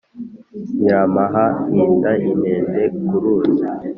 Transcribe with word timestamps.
Nyiramaha 0.79 1.45
hinda-Imende 1.71 2.83
ku 3.05 3.15
ruzi. 3.23 3.65